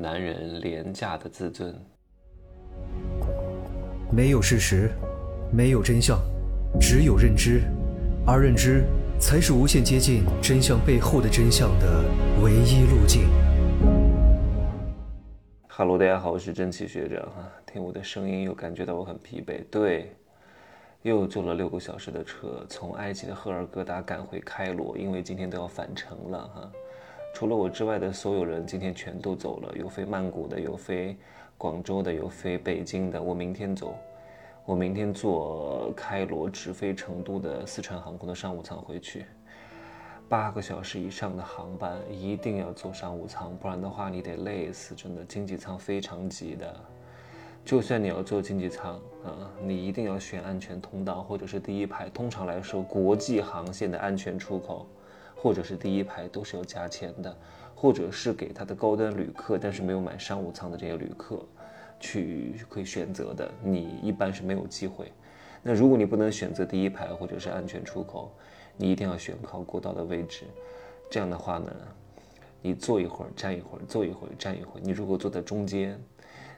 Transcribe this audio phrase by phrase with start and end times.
[0.00, 1.78] 男人廉价的自尊。
[4.10, 4.90] 没有事实，
[5.52, 6.18] 没有真相，
[6.80, 7.60] 只有认知，
[8.26, 8.82] 而认知
[9.20, 12.02] 才是无限接近真相背后的真相的
[12.42, 13.28] 唯一路径。
[15.68, 17.46] Hello，大家好，我是真奇学长哈。
[17.66, 19.62] 听我的声音，又感觉到我很疲惫。
[19.70, 20.16] 对，
[21.02, 26.72] 又坐了六个小时的车，从埃及的赫尔戈达赶回开罗，因为今天都要返程了哈。
[27.32, 31.16] 除了我之外的所有人，今天全都走了，有飞曼谷的，有飞。
[31.58, 33.94] 广州的有飞北京的，我明天走，
[34.64, 39.26] 我明天坐开罗直飞成都的四川航空的商务舱回去，
[40.26, 46.74] 八个小时以上的航班一定要坐商务舱，不然的话你得累死，真的经济舱非常挤的，
[47.62, 54.86] 就算你要坐经济舱啊，你一定要选安全通道或者是第一排，通常来说国际航线的安全出口
[55.40, 57.36] 或者是第一排都是要加钱的。
[57.72, 61.42] 或者是给他的高端旅客，但是没有买商务舱的这些旅客，
[61.98, 65.10] 去可以选择的，你一般是没有机会。
[65.62, 68.30] 那如果你不能选择第一排或者是安全出口，
[68.76, 70.42] 你一定要选靠过道的位置。
[71.10, 71.74] 这样的话呢，
[72.60, 74.82] 你坐一会儿站一会儿，坐一会儿站一会儿。
[74.82, 75.98] 你如果坐在中间，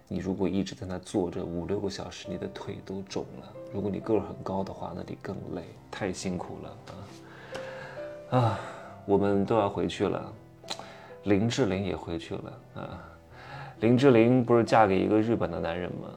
[0.08, 3.52] 你如果一直在那坐着五六个小时，你的腿都肿了。
[3.72, 6.98] 如果你个儿很高的话，那你更累，太辛苦了啊！
[8.32, 8.58] 啊，
[9.04, 10.32] 我们都要回去了。
[11.24, 12.98] 林志玲也回去了啊！
[13.80, 16.08] 林志玲不是嫁给一个日本的男人吗？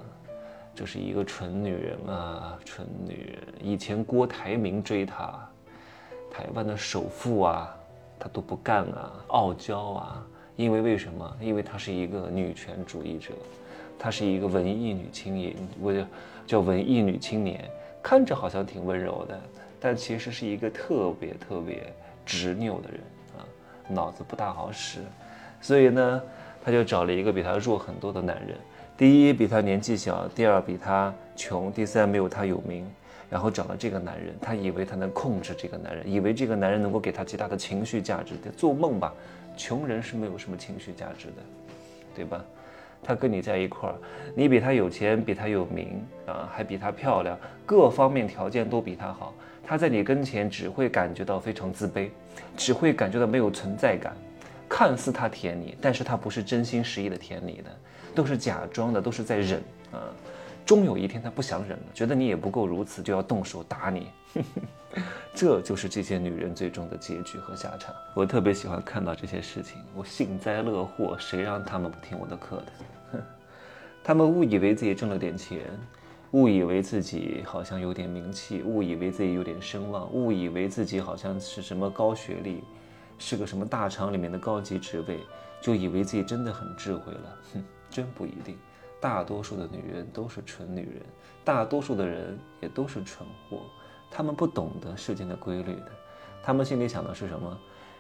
[0.74, 3.54] 这是一个蠢女人啊，蠢女人！
[3.62, 5.38] 以前郭台铭追她，
[6.32, 7.76] 台湾的首富啊，
[8.18, 10.26] 她都不干啊，傲娇啊！
[10.56, 11.38] 因为为什么？
[11.42, 13.34] 因为她是一个女权主义者，
[14.00, 15.94] 她是一个文艺女青年，我
[16.48, 17.70] 叫文艺女青年，
[18.02, 19.38] 看着好像挺温柔的，
[19.82, 21.94] 但其实是一个特别特别
[22.26, 23.00] 执拗的人
[23.38, 23.46] 啊。
[23.88, 25.00] 脑子不大好使，
[25.62, 26.22] 所以呢，
[26.64, 28.58] 他就找了一个比他弱很多的男人。
[28.98, 32.90] 第一，比他年纪小；第二，比他穷；第三，没有他有名。
[33.30, 38.36] 然后找了这个男人，他以为他能控制这个男人，以为这个男人能够给他极大的情绪价值。
[38.56, 39.14] 做梦吧，
[39.58, 41.34] 穷人是没有什么情绪价值的，
[42.16, 42.44] 对吧？
[43.04, 43.96] 他跟你在一块儿，
[44.36, 49.34] 你比他有钱，比他有名啊，还比他漂亮，各方面条件都比他好。
[49.68, 52.10] 他在你跟前只会感觉到非常自卑，
[52.56, 54.16] 只会感觉到没有存在感。
[54.68, 57.70] 看似他舔你，但是他不是真心实意的舔你的，
[58.14, 59.60] 都是假装的，都是在忍
[59.92, 60.02] 啊。
[60.66, 64.08] 终有一天他不想忍了，觉得你也不够如此，就要动手打你。
[65.36, 67.94] 这就是这些女人最终的结局和下场。
[68.16, 71.16] 我特别喜欢看到这些事情，我幸灾乐祸。
[71.20, 72.66] 谁让他们不听我的课的？
[73.12, 73.22] 哼，
[74.04, 75.60] 他们误以为自己挣了点钱。
[76.36, 82.62] 误以为自己好像有点名气，误以为自己有点声望，误以为自己好像是什么高学历，
[83.18, 85.22] 是个什么大厂里面的高级职位，
[85.62, 87.40] 就以为自己真的很智慧了。
[87.54, 88.58] 哼，真不一定。
[89.00, 91.02] 大多数的女人都是蠢女人，
[91.46, 93.60] 大多数的人也都是蠢货。
[94.12, 95.92] 他们不懂得世间的规律的，
[96.44, 97.58] 他们心里想的是什么？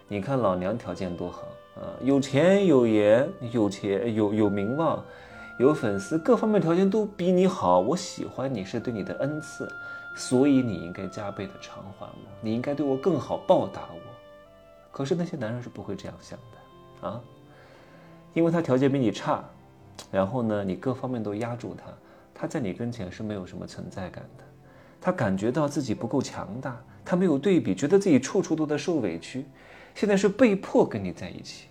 [0.10, 1.44] 你看老娘条件多好
[1.78, 5.02] 啊，有钱有颜，有钱有有名望。
[5.58, 9.66] 有粉丝，各方面条件都比你好，我喜欢你是对你的恩赐，
[10.14, 14.02] 所以你应该加倍的偿还我，你应该对我更好，报答我。
[14.92, 17.22] 可是那些男人是不会这样想的啊，
[18.34, 19.46] 因为他条件比你差，
[20.12, 21.86] 然后呢，你各方面都压住他，
[22.34, 24.44] 他在你跟前是没有什么存在感的，
[25.00, 29.46] 他感觉到自己不够强大，他没有对比，觉得自己处处都在受委屈，
[29.94, 31.68] 现在是被迫跟你在一起，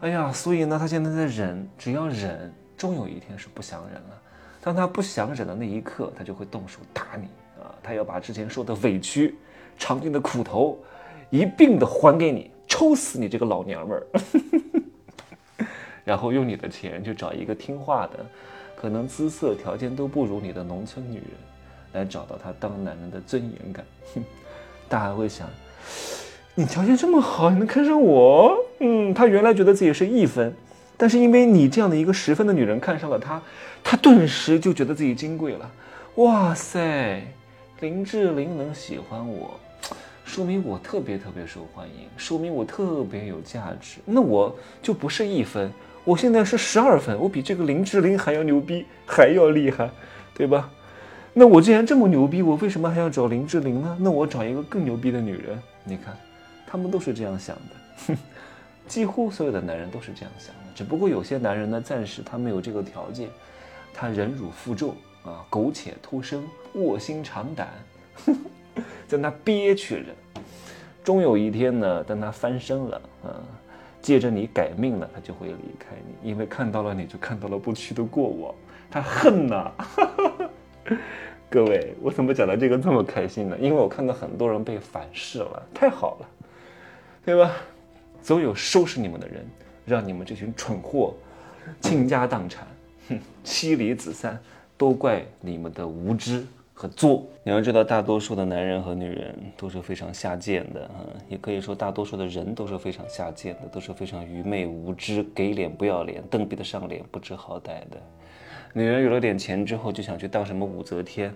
[0.00, 2.52] 哎呀，所以呢，他现在在忍，只要忍。
[2.82, 4.22] 终有一天是不想忍了，
[4.60, 7.26] 当他不想忍的那一刻，他就会动手打你
[7.62, 7.70] 啊！
[7.80, 9.36] 他要把之前受的委屈、
[9.78, 10.76] 尝尽的苦头
[11.30, 15.66] 一并的还给你，抽死你这个老娘们儿！
[16.04, 18.26] 然后用你的钱去找一个听话的，
[18.74, 21.26] 可能姿色条件都不如你的农村女人，
[21.92, 23.84] 来找到他当男人的尊严感。
[24.88, 25.48] 大家会想，
[26.56, 28.58] 你条件这么好，你能看上我？
[28.80, 30.52] 嗯，他原来觉得自己是一分。
[31.02, 33.42] 但是因为你这样的一个十分的女人看上了他，
[33.82, 35.68] 他顿时就觉得自己金贵了。
[36.14, 37.26] 哇塞，
[37.80, 39.58] 林志玲能喜欢我，
[40.24, 43.98] 说明我特别特别受欢迎，说明我特别有价值。
[44.04, 45.72] 那我就不是一分，
[46.04, 49.90] 我现在是十二分，我比这个林志玲还要牛逼，还要厉害，
[50.34, 50.70] 对吧？
[51.32, 53.98] 那我既然这么牛逼，我为什么还要找林志玲呢？
[53.98, 55.60] 那我找一个更牛逼的女人。
[55.82, 56.16] 你看，
[56.64, 58.16] 他们都是这样想的。
[58.86, 63.28] 几乎所有的男人都是这样想，只不过有些男人呢，暂时他没有这个条件，
[63.92, 66.42] 他忍辱负重啊，苟且偷生，
[66.74, 67.68] 卧薪尝胆，
[69.06, 70.06] 在那憋屈着。
[71.04, 73.34] 终有一天呢，当他翻身了啊，
[74.00, 78.54] 借着你改命了，他就会离开你，因为看到了你就看到了不屈的过往，
[78.90, 79.72] 他恨呐。
[81.50, 83.56] 各位，我怎么讲的这个这么开心呢？
[83.60, 86.28] 因为我看到很多人被反噬了，太好了，
[87.24, 87.52] 对吧？
[88.22, 89.44] 总有收拾你们的人，
[89.84, 91.14] 让你们这群蠢货
[91.80, 92.66] 倾家荡产，
[93.08, 94.40] 哼，妻离子散，
[94.76, 96.44] 都怪你们的无知。
[96.74, 100.94] 和作，你要知道，大多数的男人和女人都是非常下贱的，哈，
[101.28, 108.02] 也可以说大多数的人都是非常下贱的，都是非常愚昧无知、给脸不要脸、蹬鼻子上脸、不知好歹的。
[108.72, 111.32] 女人有了点钱之后，就想去当什么武则天，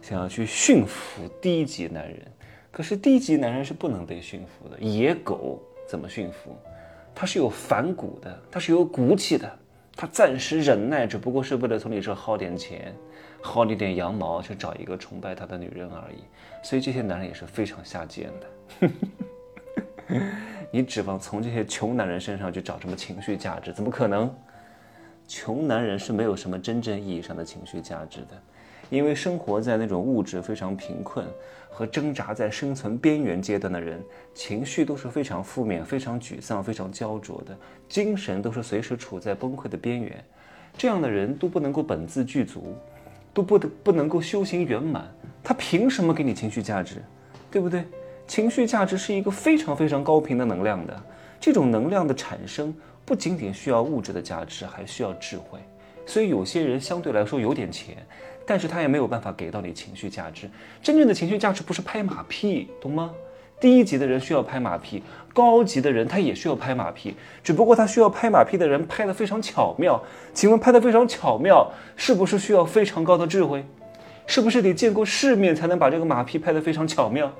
[0.00, 2.22] 想要去驯服低级男人。
[2.70, 6.56] 可是低级男人是不能被驯服的，野狗怎么驯服？
[7.20, 9.58] 他是有反骨的，他是有骨气的，
[9.94, 12.94] 他暂时忍耐，只不过是为了从你这薅点钱。
[13.42, 16.24] 薅你点羊毛去找一个崇拜他的女人而已，
[16.62, 18.90] 所以这些男人也是非常下贱的。
[20.72, 23.70] 你指望从这些穷男人身上去找什么情绪价值？
[23.70, 24.34] 怎么可能？
[25.28, 28.42] 穷男人是没有什么真正意义上的情绪价值的，
[28.90, 31.24] 因为生活在那种物质非常贫困
[31.70, 34.02] 和挣扎在生存边缘阶段的人，
[34.34, 37.56] 情绪都是非常负面、非常沮丧、非常焦灼的，
[37.88, 40.22] 精神都是随时处在崩溃的边缘。
[40.76, 42.76] 这样的人都不能够本自具足。
[43.32, 45.08] 都不得不能够修行圆满，
[45.40, 46.96] 他凭什么给你情绪价值，
[47.48, 47.84] 对不对？
[48.26, 51.00] 情绪价值是一个非常非常高频的能量的，
[51.38, 55.60] 这种能量的产生不仅仅需要物质的价值，还需要智慧。
[56.04, 57.98] 所以有些人相对来说有点钱，
[58.50, 60.50] 但是他也没有办法给到你情绪价值。
[60.82, 63.12] 真正的情绪价值不是拍马屁，懂吗？
[63.60, 67.14] 低级的人需要拍马屁，高级的人他也需要拍马屁，
[67.44, 70.02] 只不过他需要拍马屁的人拍得非常巧妙。
[70.34, 73.64] 请问拍得非常巧妙，是不是需要非常高的智慧？
[74.26, 77.32] 是不是得见过世面才能把这个马屁拍得非常巧妙？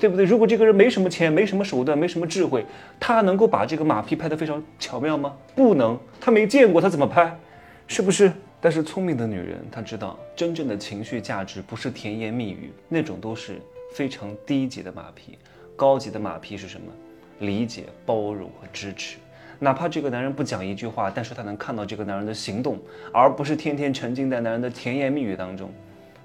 [0.00, 0.24] 对不对？
[0.24, 2.66] 如果这个人没什么钱，没什么手段，没什么智慧，
[2.98, 5.32] 他能够把这个马屁拍得非常巧妙吗？
[5.54, 7.38] 不能，他没见过，他怎么拍？
[7.86, 8.32] 是不是？
[8.66, 13.60] 但是聪明的女人，她知道真正的情绪价值不是甜言蜜语，那种都是
[13.94, 15.38] 非常低级的马屁。
[15.76, 16.92] 高级的马屁是什么？
[17.38, 19.18] 理解、包容和支持。
[19.60, 22.76] 哪怕这个男人不讲一句话，但是他能看到这个男人的行动，
[23.12, 25.70] 而不是天天沉浸在男人的甜言蜜语当中。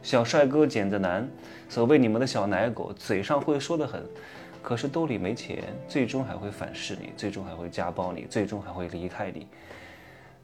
[0.01, 1.29] 小帅哥捡的男，
[1.69, 4.03] 所谓你们的小奶狗，嘴上会说的很，
[4.63, 9.45] 可是兜里没钱，最终还会反噬你，最终还会家暴你，最终还会离开你。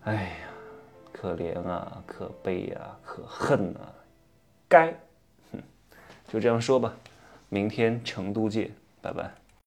[0.03, 0.29] 哎呀，
[1.19, 3.89] 可怜啊，可悲啊，可恨啊，
[4.69, 4.93] 该，
[5.51, 5.61] 哼，
[6.29, 6.93] 就这样说吧。
[7.49, 8.71] 明天成都见。
[9.01, 9.46] 拜拜。